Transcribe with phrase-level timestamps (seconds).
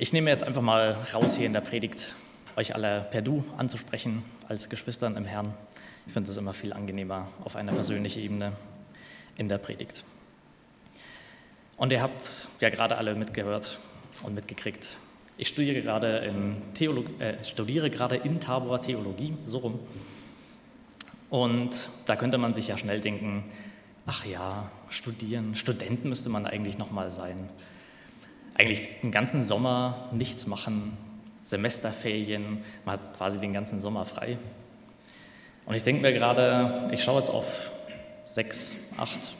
[0.00, 2.14] Ich nehme jetzt einfach mal raus hier in der Predigt,
[2.54, 5.52] euch alle per Du anzusprechen als Geschwistern im Herrn.
[6.06, 8.52] Ich finde es immer viel angenehmer auf einer persönlichen Ebene
[9.36, 10.04] in der Predigt.
[11.76, 13.80] Und ihr habt ja gerade alle mitgehört
[14.22, 14.98] und mitgekriegt.
[15.36, 19.80] Ich studiere gerade in, Theolog äh, studiere gerade in Tabor Theologie, so rum.
[21.28, 23.42] Und da könnte man sich ja schnell denken,
[24.06, 27.48] ach ja, studieren, Student müsste man eigentlich noch mal sein
[28.58, 30.96] eigentlich den ganzen Sommer nichts machen,
[31.44, 34.36] Semesterferien, man hat quasi den ganzen Sommer frei.
[35.64, 37.70] Und ich denke mir gerade, ich schaue jetzt auf
[38.26, 39.36] sechs, acht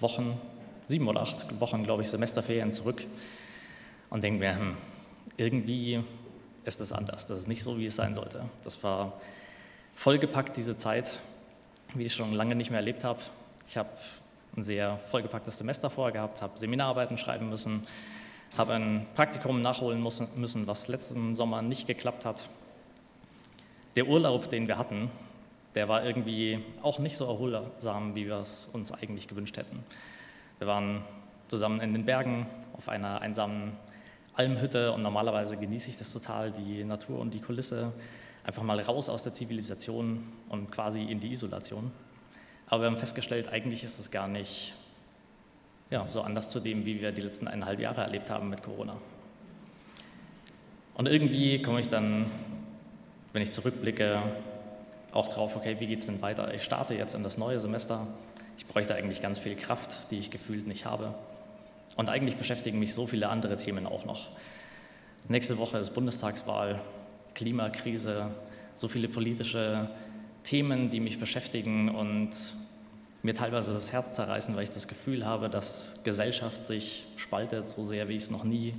[0.00, 0.40] Wochen,
[0.86, 3.04] sieben oder acht Wochen, glaube ich, Semesterferien zurück
[4.10, 4.76] und denke mir, hm,
[5.36, 6.02] irgendwie
[6.64, 7.26] ist es anders.
[7.26, 8.44] Das ist nicht so, wie es sein sollte.
[8.64, 9.20] Das war
[9.94, 11.18] vollgepackt, diese Zeit,
[11.94, 13.20] wie ich schon lange nicht mehr erlebt habe.
[13.68, 13.90] Ich habe
[14.56, 17.84] ein sehr vollgepacktes Semester vorher gehabt, habe Seminararbeiten schreiben müssen,
[18.56, 22.48] habe ein Praktikum nachholen müssen, was letzten Sommer nicht geklappt hat.
[23.96, 25.10] Der Urlaub, den wir hatten,
[25.74, 29.84] der war irgendwie auch nicht so erholsam, wie wir es uns eigentlich gewünscht hätten.
[30.58, 31.02] Wir waren
[31.48, 33.72] zusammen in den Bergen auf einer einsamen
[34.34, 37.92] Almhütte und normalerweise genieße ich das total, die Natur und die Kulisse,
[38.44, 41.90] einfach mal raus aus der Zivilisation und quasi in die Isolation.
[42.66, 44.74] Aber wir haben festgestellt, eigentlich ist es gar nicht
[45.90, 48.96] ja, so anders zu dem, wie wir die letzten eineinhalb Jahre erlebt haben mit Corona.
[50.94, 52.26] Und irgendwie komme ich dann,
[53.32, 54.22] wenn ich zurückblicke,
[55.12, 56.52] auch drauf, okay, wie geht es denn weiter?
[56.52, 58.06] Ich starte jetzt in das neue Semester.
[58.58, 61.14] Ich bräuchte eigentlich ganz viel Kraft, die ich gefühlt nicht habe.
[61.96, 64.28] Und eigentlich beschäftigen mich so viele andere Themen auch noch.
[65.28, 66.80] Nächste Woche ist Bundestagswahl,
[67.34, 68.30] Klimakrise,
[68.74, 69.90] so viele politische
[70.42, 72.30] Themen, die mich beschäftigen und
[73.22, 77.82] mir teilweise das Herz zerreißen, weil ich das Gefühl habe, dass Gesellschaft sich spaltet so
[77.82, 78.74] sehr, wie ich es noch nie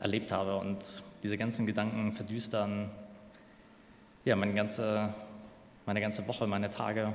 [0.00, 0.56] erlebt habe.
[0.56, 2.90] Und diese ganzen Gedanken verdüstern
[4.24, 5.14] ja, meine, ganze,
[5.86, 7.12] meine ganze Woche, meine Tage.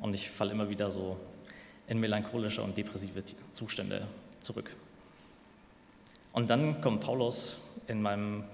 [0.00, 1.16] Und ich falle immer wieder so
[1.86, 3.22] in melancholische und depressive
[3.52, 4.06] Zustände
[4.40, 4.74] zurück.
[6.32, 8.44] Und dann kommt Paulus in meinem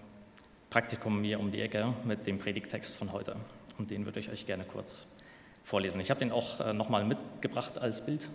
[0.70, 3.34] Praktikum mir um die Ecke mit dem Predigtext von heute.
[3.78, 5.06] Und den würde ich euch gerne kurz
[5.64, 6.00] vorlesen.
[6.00, 8.28] Ich habe den auch äh, nochmal mitgebracht als Bild.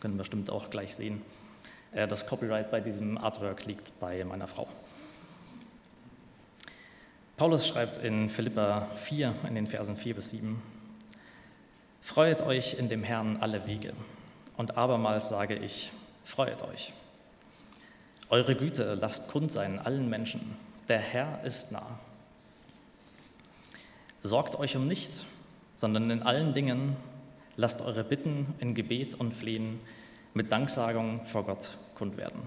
[0.00, 1.22] Können wir bestimmt auch gleich sehen.
[1.92, 4.68] Äh, das Copyright bei diesem Artwork liegt bei meiner Frau.
[7.36, 10.62] Paulus schreibt in Philippa 4, in den Versen 4 bis 7,
[12.06, 13.92] Freut euch in dem Herrn alle Wege.
[14.56, 15.90] Und abermals sage ich,
[16.24, 16.92] freut euch.
[18.28, 20.56] Eure Güte lasst kund sein allen Menschen.
[20.88, 21.98] Der Herr ist nah.
[24.20, 25.24] Sorgt euch um nichts,
[25.76, 26.96] sondern in allen Dingen
[27.56, 29.78] lasst eure Bitten in Gebet und Flehen
[30.34, 32.42] mit Danksagung vor Gott kund werden.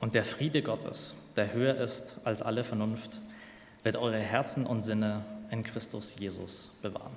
[0.00, 3.20] Und der Friede Gottes, der höher ist als alle Vernunft,
[3.82, 7.12] wird eure Herzen und Sinne in Christus Jesus bewahren.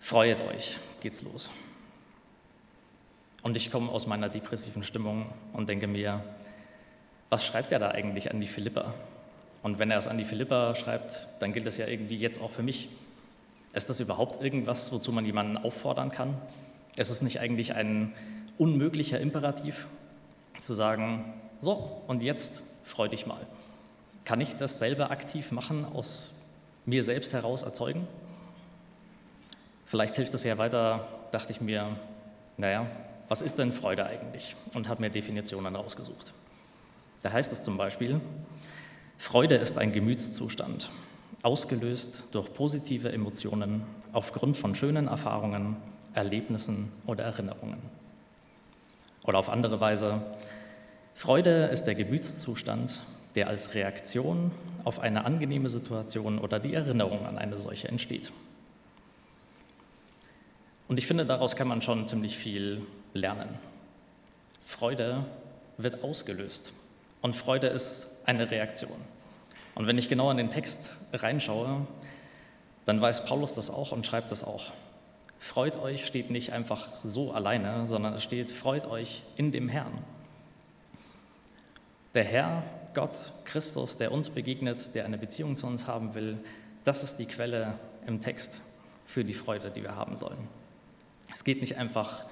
[0.00, 1.50] Freuet euch, geht's los.
[3.42, 6.22] Und ich komme aus meiner depressiven Stimmung und denke mir,
[7.30, 8.94] was schreibt er da eigentlich an die Philippa?
[9.62, 12.50] Und wenn er es an die Philippa schreibt, dann gilt es ja irgendwie jetzt auch
[12.50, 12.88] für mich.
[13.72, 16.36] Ist das überhaupt irgendwas, wozu man jemanden auffordern kann?
[16.96, 18.12] Ist es nicht eigentlich ein
[18.58, 19.86] unmöglicher Imperativ,
[20.58, 23.40] zu sagen, so, und jetzt freu dich mal.
[24.24, 26.34] Kann ich das selber aktiv machen, aus
[26.86, 28.06] mir selbst heraus erzeugen?
[29.86, 31.96] Vielleicht hilft es ja weiter, dachte ich mir,
[32.56, 32.86] naja,
[33.28, 34.56] was ist denn Freude eigentlich?
[34.74, 36.32] Und habe mir Definitionen rausgesucht.
[37.22, 38.20] Da heißt es zum Beispiel,
[39.22, 40.90] Freude ist ein Gemütszustand,
[41.42, 45.76] ausgelöst durch positive Emotionen aufgrund von schönen Erfahrungen,
[46.12, 47.78] Erlebnissen oder Erinnerungen.
[49.24, 50.20] Oder auf andere Weise,
[51.14, 53.00] Freude ist der Gemütszustand,
[53.36, 54.50] der als Reaktion
[54.82, 58.32] auf eine angenehme Situation oder die Erinnerung an eine solche entsteht.
[60.88, 62.82] Und ich finde, daraus kann man schon ziemlich viel
[63.14, 63.50] lernen.
[64.66, 65.24] Freude
[65.78, 66.72] wird ausgelöst
[67.20, 69.11] und Freude ist eine Reaktion.
[69.74, 71.86] Und wenn ich genau in den Text reinschaue,
[72.84, 74.72] dann weiß Paulus das auch und schreibt das auch.
[75.38, 79.92] Freut euch steht nicht einfach so alleine, sondern es steht, freut euch in dem Herrn.
[82.14, 82.62] Der Herr,
[82.94, 86.38] Gott, Christus, der uns begegnet, der eine Beziehung zu uns haben will,
[86.84, 87.74] das ist die Quelle
[88.06, 88.60] im Text
[89.06, 90.48] für die Freude, die wir haben sollen.
[91.32, 92.24] Es geht nicht einfach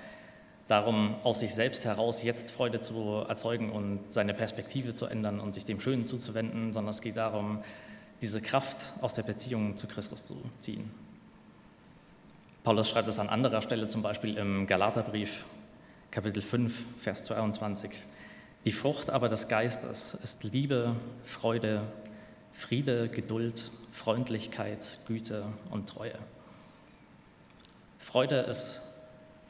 [0.71, 5.55] darum, aus sich selbst heraus jetzt Freude zu erzeugen und seine Perspektive zu ändern und
[5.55, 7.63] sich dem Schönen zuzuwenden, sondern es geht darum,
[8.23, 10.91] diese Kraft aus der Beziehung zu Christus zu ziehen.
[12.63, 15.47] Paulus schreibt es an anderer Stelle, zum Beispiel im Galaterbrief,
[16.11, 17.91] Kapitel 5, Vers 22.
[18.67, 20.95] Die Frucht aber des Geistes ist Liebe,
[21.25, 21.83] Freude,
[22.53, 26.19] Friede, Geduld, Freundlichkeit, Güte und Treue.
[27.99, 28.83] Freude ist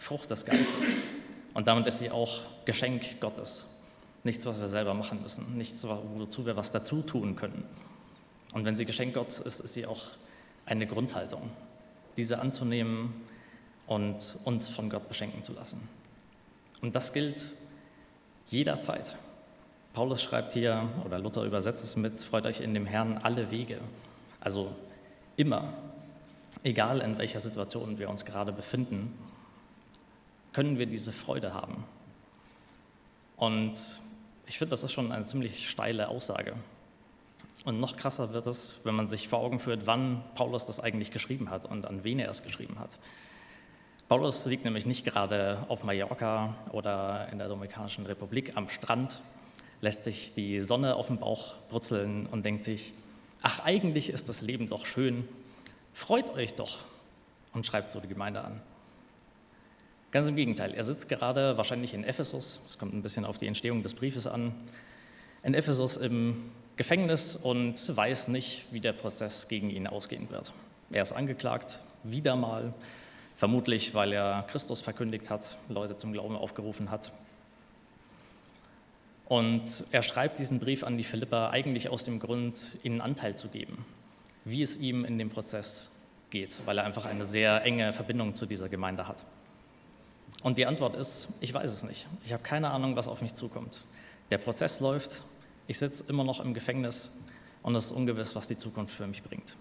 [0.01, 0.97] Frucht des Geistes
[1.55, 3.67] und damit ist sie auch Geschenk Gottes.
[4.25, 7.65] Nichts, was wir selber machen müssen, nichts, wozu wir was dazu tun können.
[8.53, 10.03] Und wenn sie Geschenk Gottes ist, ist sie auch
[10.67, 11.51] eine Grundhaltung,
[12.17, 13.15] diese anzunehmen
[13.87, 15.89] und uns von Gott beschenken zu lassen.
[16.81, 17.53] Und das gilt
[18.49, 19.17] jederzeit.
[19.93, 23.81] Paulus schreibt hier, oder Luther übersetzt es mit, freut euch in dem Herrn alle Wege.
[24.41, 24.75] Also
[25.37, 25.75] immer,
[26.63, 29.13] egal in welcher Situation wir uns gerade befinden,
[30.53, 31.85] können wir diese Freude haben.
[33.37, 34.01] Und
[34.47, 36.55] ich finde, das ist schon eine ziemlich steile Aussage.
[37.65, 41.11] Und noch krasser wird es, wenn man sich vor Augen führt, wann Paulus das eigentlich
[41.11, 42.99] geschrieben hat und an wen er es geschrieben hat.
[44.09, 49.21] Paulus liegt nämlich nicht gerade auf Mallorca oder in der Dominikanischen Republik am Strand,
[49.83, 52.93] lässt sich die Sonne auf dem Bauch brutzeln und denkt sich,
[53.43, 55.29] ach eigentlich ist das Leben doch schön,
[55.93, 56.81] freut euch doch
[57.53, 58.61] und schreibt so die Gemeinde an.
[60.13, 63.47] Ganz im Gegenteil, er sitzt gerade wahrscheinlich in Ephesus, es kommt ein bisschen auf die
[63.47, 64.53] Entstehung des Briefes an,
[65.45, 70.53] in Ephesus im Gefängnis und weiß nicht, wie der Prozess gegen ihn ausgehen wird.
[70.91, 72.75] Er ist angeklagt, wieder mal,
[73.37, 77.13] vermutlich weil er Christus verkündigt hat, Leute zum Glauben aufgerufen hat.
[79.27, 83.47] Und er schreibt diesen Brief an die Philipper eigentlich aus dem Grund, ihnen Anteil zu
[83.47, 83.85] geben,
[84.45, 85.93] wie es ihm in dem Prozess
[86.31, 89.25] geht, weil er einfach eine sehr enge Verbindung zu dieser Gemeinde hat.
[90.43, 92.07] Und die Antwort ist, ich weiß es nicht.
[92.25, 93.85] Ich habe keine Ahnung, was auf mich zukommt.
[94.31, 95.23] Der Prozess läuft,
[95.67, 97.11] ich sitze immer noch im Gefängnis
[97.63, 99.57] und es ist ungewiss, was die Zukunft für mich bringt.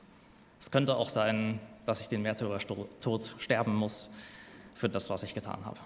[0.60, 4.10] Es könnte auch sein, dass ich den Märtyrertod sterben muss
[4.76, 5.80] für das, was ich getan habe.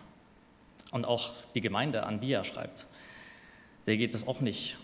[0.92, 2.88] Und auch die Gemeinde, an die er schreibt,
[3.88, 4.78] der geht es auch nicht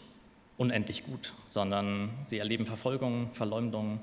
[0.58, 4.02] unendlich gut, sondern sie erleben Verfolgung, Verleumdung,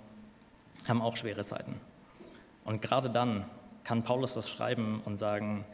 [0.89, 1.81] haben auch schwere Zeiten.
[2.65, 3.45] Und gerade dann
[3.85, 5.65] kann Paulus das schreiben und sagen,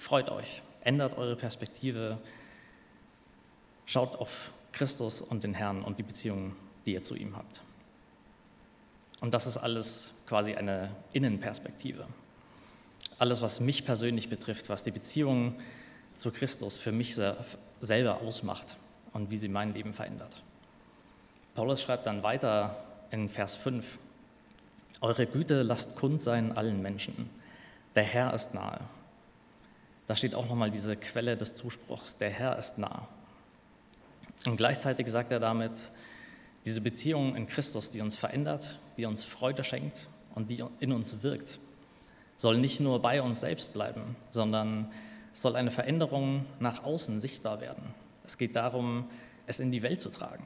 [0.00, 2.16] Freut euch, ändert eure Perspektive,
[3.84, 6.56] schaut auf Christus und den Herrn und die Beziehungen,
[6.86, 7.60] die ihr zu ihm habt.
[9.20, 12.06] Und das ist alles quasi eine Innenperspektive.
[13.18, 15.56] Alles, was mich persönlich betrifft, was die Beziehung
[16.16, 17.14] zu Christus für mich
[17.82, 18.78] selber ausmacht
[19.12, 20.42] und wie sie mein Leben verändert.
[21.54, 23.98] Paulus schreibt dann weiter in Vers 5,
[25.02, 27.28] Eure Güte lasst kund sein allen Menschen.
[27.94, 28.80] Der Herr ist nahe.
[30.10, 33.06] Da steht auch nochmal diese Quelle des Zuspruchs, der Herr ist nah.
[34.44, 35.92] Und gleichzeitig sagt er damit,
[36.66, 41.22] diese Beziehung in Christus, die uns verändert, die uns Freude schenkt und die in uns
[41.22, 41.60] wirkt,
[42.38, 44.90] soll nicht nur bei uns selbst bleiben, sondern
[45.32, 47.94] soll eine Veränderung nach außen sichtbar werden.
[48.24, 49.08] Es geht darum,
[49.46, 50.44] es in die Welt zu tragen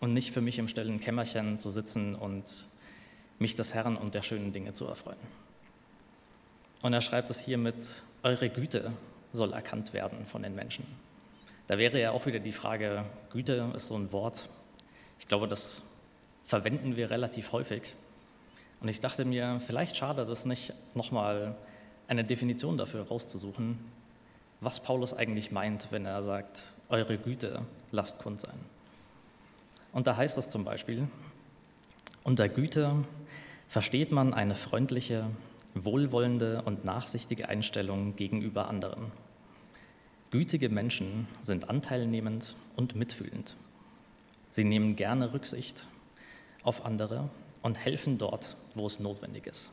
[0.00, 2.66] und nicht für mich im stillen Kämmerchen zu sitzen und
[3.38, 5.20] mich des Herrn und der schönen Dinge zu erfreuen.
[6.82, 8.92] Und er schreibt es hier mit eure Güte
[9.32, 10.86] soll erkannt werden von den Menschen.
[11.66, 14.48] Da wäre ja auch wieder die Frage, Güte ist so ein Wort,
[15.18, 15.82] ich glaube, das
[16.44, 17.94] verwenden wir relativ häufig.
[18.80, 21.56] Und ich dachte mir, vielleicht schadet es nicht, nochmal
[22.08, 23.78] eine Definition dafür rauszusuchen,
[24.60, 28.58] was Paulus eigentlich meint, wenn er sagt, eure Güte lasst kund sein.
[29.92, 31.08] Und da heißt es zum Beispiel,
[32.24, 33.04] unter Güte
[33.68, 35.26] versteht man eine freundliche,
[35.74, 39.12] wohlwollende und nachsichtige Einstellung gegenüber anderen.
[40.30, 43.56] Gütige Menschen sind anteilnehmend und mitfühlend.
[44.50, 45.88] Sie nehmen gerne Rücksicht
[46.62, 47.28] auf andere
[47.62, 49.70] und helfen dort, wo es notwendig ist.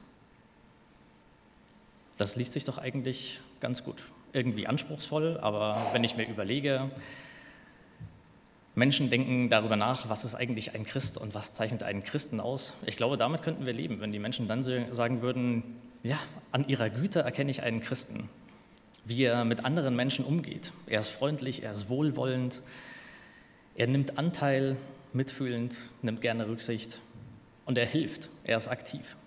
[2.17, 4.03] Das liest sich doch eigentlich ganz gut.
[4.33, 6.91] Irgendwie anspruchsvoll, aber wenn ich mir überlege,
[8.75, 12.73] Menschen denken darüber nach, was ist eigentlich ein Christ und was zeichnet einen Christen aus.
[12.85, 15.63] Ich glaube, damit könnten wir leben, wenn die Menschen dann sagen würden,
[16.03, 16.17] ja,
[16.51, 18.29] an ihrer Güte erkenne ich einen Christen,
[19.05, 20.71] wie er mit anderen Menschen umgeht.
[20.87, 22.61] Er ist freundlich, er ist wohlwollend,
[23.75, 24.77] er nimmt Anteil,
[25.13, 27.01] mitfühlend, nimmt gerne Rücksicht
[27.65, 29.17] und er hilft, er ist aktiv.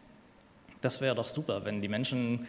[0.80, 2.46] Das wäre doch super, wenn die Menschen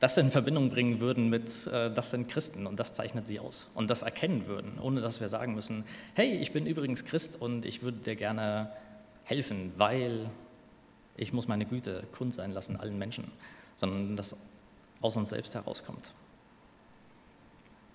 [0.00, 3.70] das in Verbindung bringen würden mit, äh, das sind Christen und das zeichnet sie aus
[3.74, 7.64] und das erkennen würden, ohne dass wir sagen müssen, hey, ich bin übrigens Christ und
[7.64, 8.70] ich würde dir gerne
[9.22, 10.26] helfen, weil
[11.16, 13.30] ich muss meine Güte kund sein lassen allen Menschen,
[13.76, 14.36] sondern das
[15.00, 16.12] aus uns selbst herauskommt.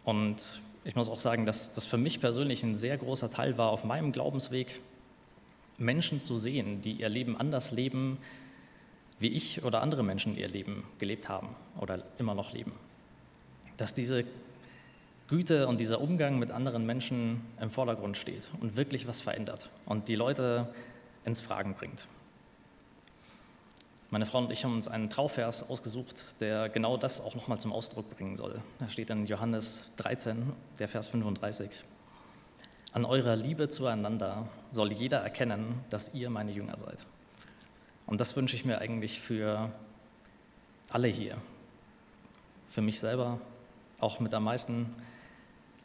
[0.05, 3.69] Und ich muss auch sagen, dass das für mich persönlich ein sehr großer Teil war
[3.69, 4.81] auf meinem Glaubensweg,
[5.77, 8.17] Menschen zu sehen, die ihr Leben anders leben,
[9.19, 12.73] wie ich oder andere Menschen ihr Leben gelebt haben oder immer noch leben.
[13.79, 14.25] dass diese
[15.29, 20.09] Güte und dieser Umgang mit anderen Menschen im Vordergrund steht und wirklich was verändert und
[20.09, 20.67] die Leute
[21.23, 22.07] ins Fragen bringt.
[24.11, 27.71] Meine Frau und ich haben uns einen Trauvers ausgesucht, der genau das auch nochmal zum
[27.71, 28.59] Ausdruck bringen soll.
[28.79, 31.69] Da steht in Johannes 13, der Vers 35.
[32.91, 37.05] An eurer Liebe zueinander soll jeder erkennen, dass ihr meine Jünger seid.
[38.07, 39.71] Und das wünsche ich mir eigentlich für
[40.89, 41.37] alle hier.
[42.71, 43.39] Für mich selber,
[43.99, 44.95] auch mit am meisten,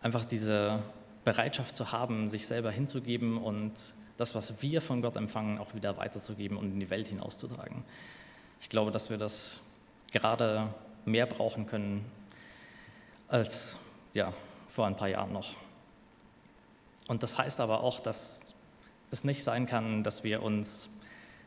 [0.01, 0.83] einfach diese
[1.27, 5.97] Bereitschaft zu haben, sich selber hinzugeben und das, was wir von Gott empfangen, auch wieder
[5.97, 7.85] weiterzugeben und in die Welt hinauszutragen.
[8.61, 9.61] Ich glaube, dass wir das
[10.13, 10.73] gerade
[11.05, 12.05] mehr brauchen können
[13.29, 13.77] als
[14.13, 14.33] ja,
[14.69, 15.55] vor ein paar Jahren noch.
[17.09, 18.55] Und das heißt aber auch, dass
[19.11, 20.89] es nicht sein kann, dass wir uns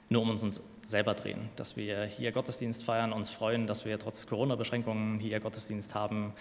[0.09, 4.25] nur um uns selber drehen, dass wir hier Gottesdienst feiern, uns freuen, dass wir trotz
[4.25, 6.33] Corona-Beschränkungen hier Gottesdienst haben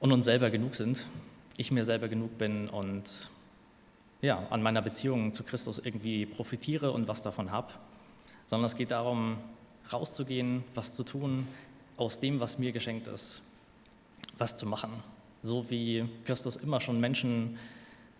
[0.00, 1.06] und uns selber genug sind,
[1.56, 3.30] ich mir selber genug bin und
[4.20, 7.72] ja, an meiner Beziehung zu Christus irgendwie profitiere und was davon habe,
[8.46, 9.38] sondern es geht darum,
[9.92, 11.46] rauszugehen, was zu tun
[11.96, 13.42] aus dem, was mir geschenkt ist,
[14.36, 14.90] was zu machen,
[15.42, 17.58] so wie Christus immer schon Menschen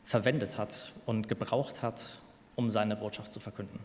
[0.04, 2.20] verwendet hat und gebraucht hat,
[2.56, 3.78] um seine Botschaft zu verkünden.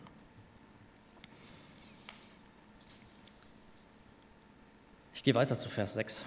[5.14, 6.24] Ich gehe weiter zu Vers 6.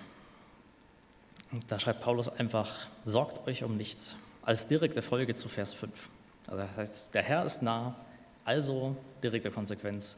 [1.68, 4.16] Da schreibt Paulus einfach, sorgt euch um nichts,
[4.48, 6.10] als direkte Folge zu Vers 5.
[6.48, 7.98] Also das heißt, der Herr ist nah,
[8.46, 10.16] also direkte Konsequenz,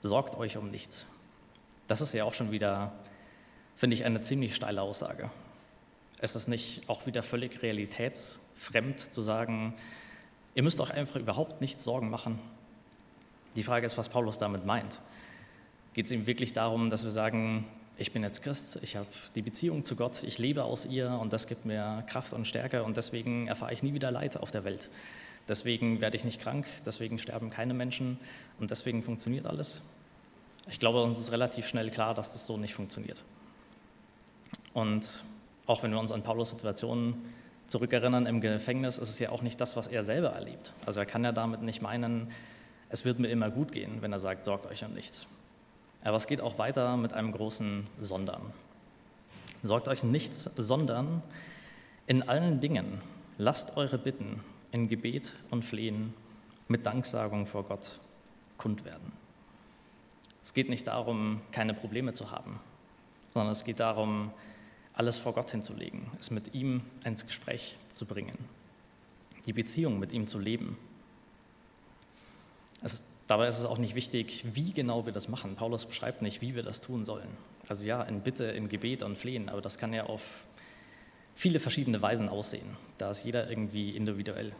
[0.00, 1.06] sorgt euch um nichts.
[1.86, 2.90] Das ist ja auch schon wieder,
[3.76, 5.30] finde ich, eine ziemlich steile Aussage.
[6.18, 9.74] Es ist nicht auch wieder völlig realitätsfremd zu sagen,
[10.56, 12.40] ihr müsst euch einfach überhaupt nicht Sorgen machen.
[13.54, 15.00] Die Frage ist, was Paulus damit meint.
[15.94, 17.64] Geht es ihm wirklich darum, dass wir sagen,
[17.98, 21.32] ich bin jetzt Christ, ich habe die Beziehung zu Gott, ich lebe aus ihr und
[21.32, 24.64] das gibt mir Kraft und Stärke und deswegen erfahre ich nie wieder Leid auf der
[24.64, 24.88] Welt.
[25.48, 28.18] Deswegen werde ich nicht krank, deswegen sterben keine Menschen
[28.60, 29.82] und deswegen funktioniert alles.
[30.70, 33.24] Ich glaube, uns ist relativ schnell klar, dass das so nicht funktioniert.
[34.74, 35.24] Und
[35.66, 37.16] auch wenn wir uns an Paulus Situationen
[37.66, 40.72] zurückerinnern im Gefängnis, ist es ja auch nicht das, was er selber erlebt.
[40.86, 42.30] Also er kann ja damit nicht meinen,
[42.90, 45.26] es wird mir immer gut gehen, wenn er sagt, sorgt euch um nichts.
[46.02, 48.42] Aber es geht auch weiter mit einem großen Sondern.
[49.62, 51.22] Sorgt euch nichts, sondern
[52.06, 53.00] in allen Dingen
[53.36, 54.40] lasst eure Bitten
[54.72, 56.14] in Gebet und Flehen
[56.68, 57.98] mit Danksagung vor Gott
[58.56, 59.12] kund werden.
[60.42, 62.60] Es geht nicht darum, keine Probleme zu haben,
[63.34, 64.30] sondern es geht darum,
[64.94, 68.36] alles vor Gott hinzulegen, es mit ihm ins Gespräch zu bringen,
[69.46, 70.76] die Beziehung mit ihm zu leben.
[72.82, 75.54] Es Dabei ist es auch nicht wichtig, wie genau wir das machen.
[75.54, 77.28] Paulus beschreibt nicht, wie wir das tun sollen.
[77.68, 80.46] Also ja, in Bitte, in Gebet und Flehen, aber das kann ja auf
[81.34, 82.78] viele verschiedene Weisen aussehen.
[82.96, 84.52] Da ist jeder irgendwie individuell.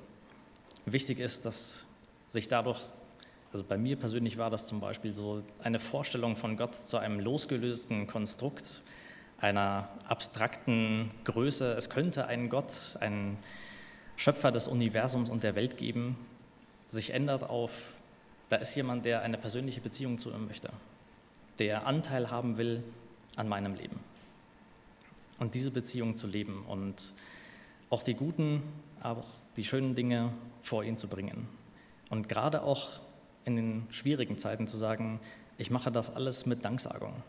[0.84, 1.86] Wichtig ist, dass
[2.26, 2.80] sich dadurch,
[3.52, 7.20] also bei mir persönlich war das zum Beispiel so, eine Vorstellung von Gott zu einem
[7.20, 8.82] losgelösten Konstrukt,
[9.40, 11.72] einer abstrakten Größe.
[11.72, 13.38] Es könnte einen Gott, einen
[14.16, 16.18] Schöpfer des Universums und der Welt geben,
[16.86, 17.72] sich ändert auf
[18.48, 20.70] da ist jemand, der eine persönliche Beziehung zu ihm möchte,
[21.58, 22.82] der Anteil haben will
[23.36, 23.98] an meinem Leben.
[25.38, 27.14] Und diese Beziehung zu leben und
[27.90, 28.62] auch die guten,
[29.00, 31.48] aber auch die schönen Dinge vor ihn zu bringen.
[32.10, 33.00] Und gerade auch
[33.44, 35.20] in den schwierigen Zeiten zu sagen,
[35.56, 37.22] ich mache das alles mit Danksagung.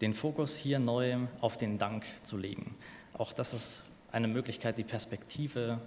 [0.00, 2.74] Den Fokus hier neu auf den Dank zu legen.
[3.14, 5.80] Auch das ist eine Möglichkeit, die Perspektive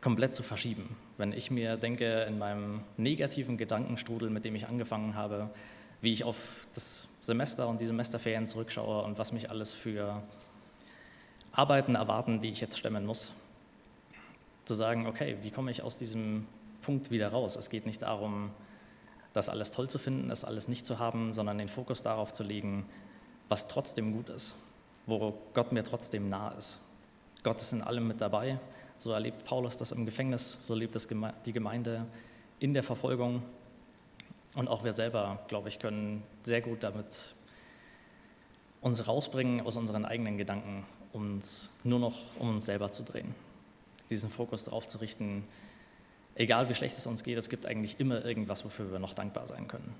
[0.00, 0.96] komplett zu verschieben.
[1.20, 5.50] Wenn ich mir denke, in meinem negativen Gedankenstrudel, mit dem ich angefangen habe,
[6.00, 10.22] wie ich auf das Semester und die Semesterferien zurückschaue und was mich alles für
[11.52, 13.32] Arbeiten erwarten, die ich jetzt stemmen muss,
[14.64, 16.46] zu sagen, okay, wie komme ich aus diesem
[16.80, 17.54] Punkt wieder raus?
[17.56, 18.50] Es geht nicht darum,
[19.34, 22.44] das alles toll zu finden, das alles nicht zu haben, sondern den Fokus darauf zu
[22.44, 22.86] legen,
[23.50, 24.56] was trotzdem gut ist,
[25.04, 26.80] wo Gott mir trotzdem nah ist.
[27.42, 28.58] Gott ist in allem mit dabei
[29.00, 31.08] so erlebt Paulus das im Gefängnis, so erlebt es
[31.46, 32.06] die Gemeinde
[32.58, 33.42] in der Verfolgung.
[34.54, 37.34] Und auch wir selber, glaube ich, können sehr gut damit
[38.82, 43.34] uns rausbringen aus unseren eigenen Gedanken, uns nur noch um uns selber zu drehen.
[44.10, 45.44] Diesen Fokus darauf zu richten,
[46.34, 49.46] egal wie schlecht es uns geht, es gibt eigentlich immer irgendwas, wofür wir noch dankbar
[49.46, 49.94] sein können.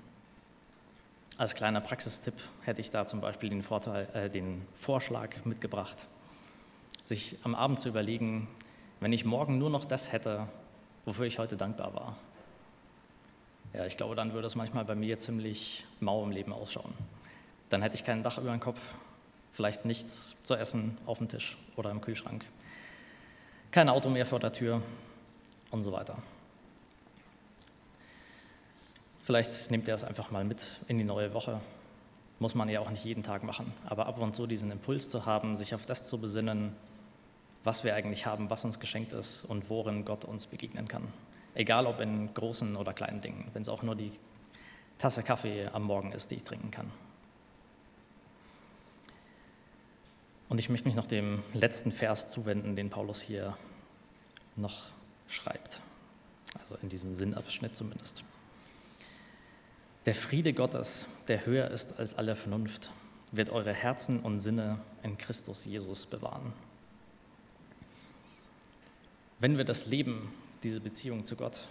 [1.37, 6.07] Als kleiner Praxistipp hätte ich da zum Beispiel den, Vorteil, äh, den Vorschlag mitgebracht,
[7.05, 8.47] sich am Abend zu überlegen,
[9.01, 10.47] wenn ich morgen nur noch das hätte,
[11.03, 12.17] wofür ich heute dankbar war.
[13.73, 16.93] Ja, ich glaube, dann würde es manchmal bei mir ziemlich mau im Leben ausschauen.
[17.67, 18.95] Dann hätte ich kein Dach über dem Kopf,
[19.53, 22.45] Vielleicht nichts zu essen auf dem Tisch oder im Kühlschrank.
[23.71, 24.81] Kein Auto mehr vor der Tür
[25.71, 26.17] und so weiter.
[29.23, 31.59] Vielleicht nehmt ihr es einfach mal mit in die neue Woche.
[32.39, 33.71] Muss man ja auch nicht jeden Tag machen.
[33.85, 36.75] Aber ab und zu diesen Impuls zu haben, sich auf das zu besinnen,
[37.63, 41.07] was wir eigentlich haben, was uns geschenkt ist und worin Gott uns begegnen kann.
[41.53, 44.11] Egal ob in großen oder kleinen Dingen, wenn es auch nur die
[44.97, 46.91] Tasse Kaffee am Morgen ist, die ich trinken kann.
[50.47, 53.57] Und ich möchte mich noch dem letzten Vers zuwenden, den Paulus hier
[54.55, 54.87] noch
[55.27, 55.81] schreibt.
[56.59, 58.23] Also in diesem Sinnabschnitt zumindest.
[60.05, 62.91] Der Friede Gottes, der höher ist als alle Vernunft,
[63.31, 66.53] wird eure Herzen und Sinne in Christus Jesus bewahren.
[69.41, 70.31] Wenn wir das leben,
[70.61, 71.67] diese Beziehung zu Gott,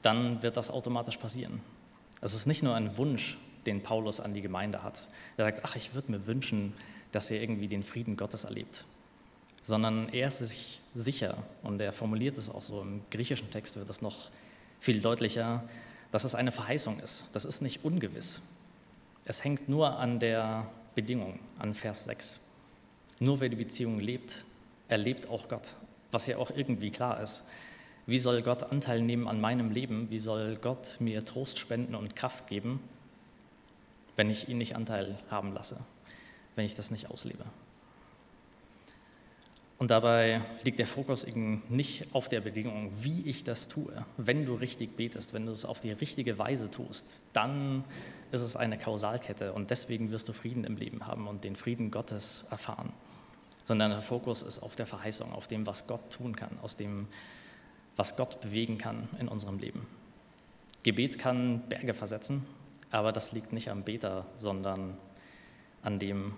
[0.00, 1.60] dann wird das automatisch passieren.
[2.22, 3.36] Es ist nicht nur ein Wunsch,
[3.66, 5.10] den Paulus an die Gemeinde hat.
[5.36, 6.72] Er sagt, ach, ich würde mir wünschen,
[7.12, 8.86] dass ihr irgendwie den Frieden Gottes erlebt.
[9.62, 13.90] Sondern er ist sich sicher, und er formuliert es auch so, im griechischen Text wird
[13.90, 14.30] es noch
[14.80, 15.68] viel deutlicher,
[16.12, 17.26] dass es eine Verheißung ist.
[17.34, 18.40] Das ist nicht ungewiss.
[19.26, 22.40] Es hängt nur an der Bedingung, an Vers 6.
[23.20, 24.46] Nur wer die Beziehung lebt,
[24.88, 25.76] erlebt auch Gott
[26.10, 27.44] was ja auch irgendwie klar ist.
[28.06, 30.08] Wie soll Gott Anteil nehmen an meinem Leben?
[30.10, 32.80] Wie soll Gott mir Trost spenden und Kraft geben,
[34.16, 35.78] wenn ich ihn nicht Anteil haben lasse,
[36.56, 37.44] wenn ich das nicht auslebe?
[39.76, 44.04] Und dabei liegt der Fokus eben nicht auf der Bedingung, wie ich das tue.
[44.16, 47.84] Wenn du richtig betest, wenn du es auf die richtige Weise tust, dann
[48.32, 51.90] ist es eine Kausalkette und deswegen wirst du Frieden im Leben haben und den Frieden
[51.92, 52.92] Gottes erfahren
[53.68, 57.06] sondern der Fokus ist auf der Verheißung, auf dem, was Gott tun kann, aus dem,
[57.96, 59.86] was Gott bewegen kann in unserem Leben.
[60.84, 62.46] Gebet kann Berge versetzen,
[62.90, 64.96] aber das liegt nicht am Beter, sondern
[65.82, 66.32] an dem,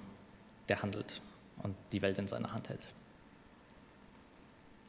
[0.68, 1.22] der handelt
[1.62, 2.88] und die Welt in seiner Hand hält.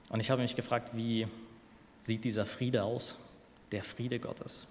[0.10, 1.28] Und ich habe mich gefragt, wie
[2.02, 3.20] sieht dieser Friede aus,
[3.72, 4.66] der Friede Gottes?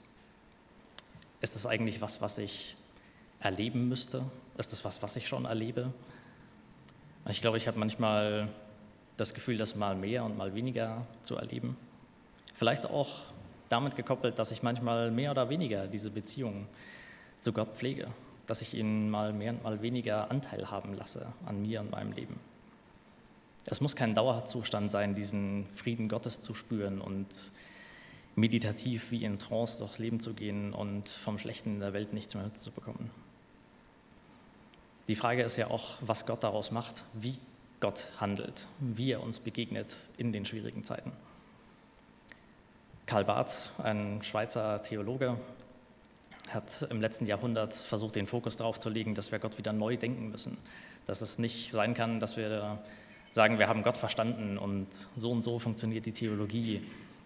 [1.41, 2.77] Ist das eigentlich was, was ich
[3.39, 4.29] erleben müsste?
[4.59, 5.93] Ist das was, was ich schon erlebe?
[7.29, 8.49] Ich glaube, ich habe manchmal
[9.17, 11.77] das Gefühl, das mal mehr und mal weniger zu erleben.
[12.55, 13.09] Vielleicht auch
[13.69, 16.67] damit gekoppelt, dass ich manchmal mehr oder weniger diese Beziehung
[17.39, 18.09] zu Gott pflege,
[18.47, 22.13] dass ich ihn mal mehr und mal weniger Anteil haben lasse an mir und meinem
[22.13, 22.41] Leben.
[23.69, 27.53] Es muss kein Dauerzustand sein, diesen Frieden Gottes zu spüren und
[28.35, 32.35] meditativ wie in Trance durchs Leben zu gehen und vom Schlechten in der Welt nichts
[32.35, 33.11] mehr zu bekommen.
[35.09, 37.39] Die Frage ist ja auch, was Gott daraus macht, wie
[37.81, 41.13] Gott handelt, wie er uns begegnet in den schwierigen Zeiten.
[43.07, 45.37] Karl Barth, ein Schweizer Theologe,
[46.51, 49.97] hat im letzten Jahrhundert versucht, den Fokus darauf zu legen, dass wir Gott wieder neu
[49.97, 50.59] denken müssen.
[51.07, 52.79] Dass es nicht sein kann, dass wir
[53.31, 56.83] sagen, wir haben Gott verstanden und so und so funktioniert die Theologie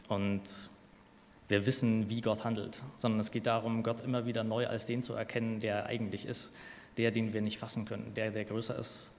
[0.09, 0.43] und
[1.49, 5.03] wir wissen, wie Gott handelt, sondern es geht darum, Gott immer wieder neu als den
[5.03, 6.53] zu erkennen, der er eigentlich ist
[6.97, 9.11] der, den wir nicht fassen können, der, der größer ist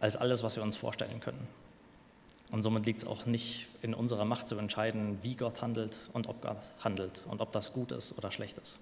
[0.00, 1.46] als alles, was wir uns vorstellen können.
[2.50, 6.26] Und somit liegt es auch nicht in unserer Macht zu entscheiden, wie Gott handelt und
[6.26, 8.78] ob Gott handelt und ob das gut ist oder schlecht ist.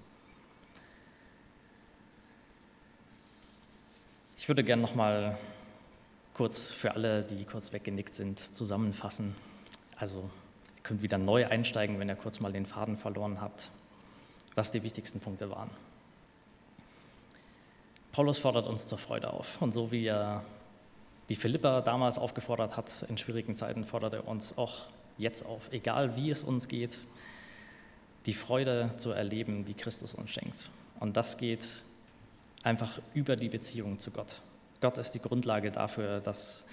[4.37, 5.37] Ich würde gerne noch mal
[6.33, 9.35] kurz für alle, die kurz weggenickt sind, zusammenfassen.
[9.97, 10.31] Also
[10.77, 13.71] ihr könnt wieder neu einsteigen, wenn ihr kurz mal den Faden verloren habt,
[14.55, 15.69] was die wichtigsten Punkte waren.
[18.19, 19.63] Paulus fordert uns zur Freude auf.
[19.63, 20.43] Und so wie er
[21.29, 24.87] die Philippa damals aufgefordert hat in schwierigen Zeiten, fordert er uns auch
[25.19, 27.07] jetzt auf, egal wie es uns geht,
[28.27, 30.69] die Freude zu erleben, die Christus uns schenkt.
[30.99, 31.85] Und das geht
[32.65, 34.41] einfach über die Beziehung zu Gott.
[34.81, 36.65] Gott ist die Grundlage dafür, dass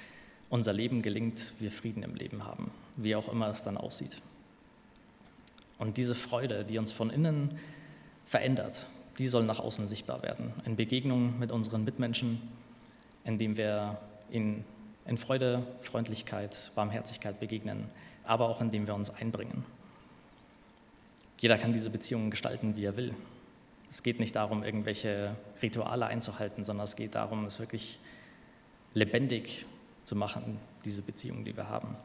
[0.50, 4.20] unser Leben gelingt, wir Frieden im Leben haben, wie auch immer es dann aussieht.
[5.78, 7.60] Und diese Freude, die uns von innen
[8.26, 10.54] verändert, die soll nach außen sichtbar werden.
[10.66, 12.42] In Begegnungen mit unseren Mitmenschen,
[13.24, 13.98] indem wir
[14.32, 14.66] ihnen
[15.06, 17.86] in Freude, Freundlichkeit, Barmherzigkeit begegnen,
[18.24, 19.64] aber auch indem wir uns einbringen.
[21.40, 23.14] Jeder kann diese Beziehungen gestalten, wie er will.
[23.90, 28.00] Es geht nicht darum, irgendwelche Rituale einzuhalten, sondern es geht darum, es wirklich
[28.94, 29.66] lebendig
[30.04, 31.96] zu machen, diese Beziehung, die wir haben.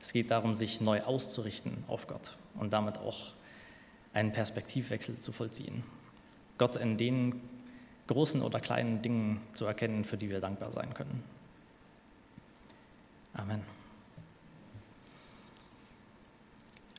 [0.00, 3.30] Es geht darum, sich neu auszurichten auf Gott und damit auch
[4.12, 5.84] einen Perspektivwechsel zu vollziehen.
[6.62, 7.40] Gott in den
[8.06, 11.24] großen oder kleinen Dingen zu erkennen, für die wir dankbar sein können.
[13.34, 13.62] Amen.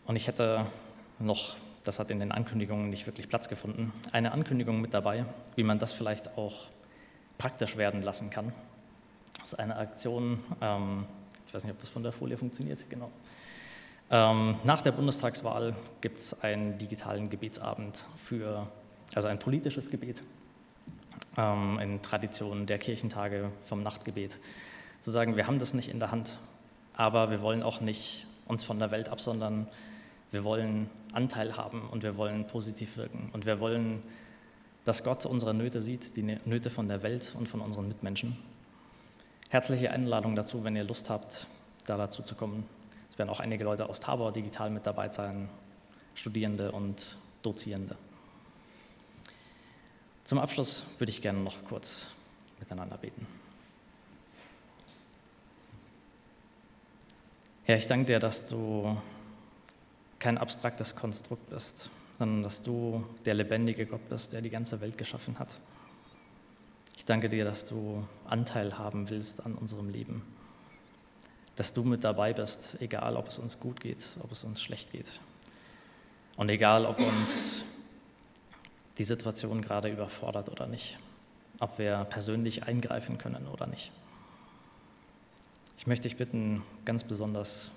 [0.05, 0.65] Und ich hätte
[1.17, 5.23] noch, das hat in den Ankündigungen nicht wirklich Platz gefunden, eine Ankündigung mit dabei,
[5.55, 6.65] wie man das vielleicht auch
[7.37, 8.51] praktisch werden lassen kann.
[9.39, 11.05] Das ist eine Aktion, ähm,
[11.47, 13.09] ich weiß nicht, ob das von der Folie funktioniert, genau.
[14.11, 18.67] Ähm, nach der Bundestagswahl gibt es einen digitalen Gebetsabend für,
[19.15, 20.23] also ein politisches Gebet
[21.37, 24.39] ähm, in Tradition der Kirchentage vom Nachtgebet.
[25.01, 26.39] Zu sagen, wir haben das nicht in der Hand,
[26.95, 29.67] aber wir wollen auch nicht uns von der Welt absondern.
[30.31, 33.29] Wir wollen Anteil haben und wir wollen positiv wirken.
[33.33, 34.01] Und wir wollen,
[34.85, 38.37] dass Gott unsere Nöte sieht, die Nöte von der Welt und von unseren Mitmenschen.
[39.49, 41.47] Herzliche Einladung dazu, wenn ihr Lust habt,
[41.85, 42.65] da dazu zu kommen.
[43.11, 45.49] Es werden auch einige Leute aus Tabor digital mit dabei sein,
[46.15, 47.95] Studierende und Dozierende.
[50.23, 52.07] Zum Abschluss würde ich gerne noch kurz
[52.59, 53.27] miteinander beten.
[57.65, 58.97] Herr, ich danke dir, dass du
[60.19, 64.97] kein abstraktes Konstrukt bist, sondern dass du der lebendige Gott bist, der die ganze Welt
[64.97, 65.59] geschaffen hat.
[66.95, 70.21] Ich danke dir, dass du Anteil haben willst an unserem Leben,
[71.57, 74.91] dass du mit dabei bist, egal ob es uns gut geht, ob es uns schlecht
[74.93, 75.19] geht
[76.37, 77.65] und egal ob uns
[78.97, 80.97] die Situation gerade überfordert oder nicht,
[81.59, 83.91] ob wir persönlich eingreifen können oder nicht.
[85.77, 87.71] Ich möchte dich bitten, ganz besonders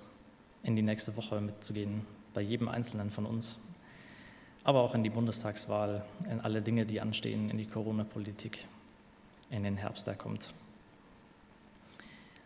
[0.63, 3.57] in die nächste Woche mitzugehen, bei jedem Einzelnen von uns,
[4.63, 8.67] aber auch in die Bundestagswahl, in alle Dinge, die anstehen, in die Corona-Politik,
[9.49, 10.53] in den Herbst, der kommt.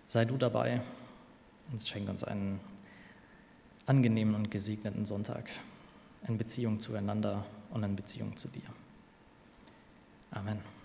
[0.07, 0.81] Sei du dabei
[1.71, 2.60] und schenk uns einen
[3.86, 5.49] angenehmen und gesegneten Sonntag
[6.27, 8.69] in Beziehung zueinander und in Beziehung zu dir.
[10.31, 10.80] Amen.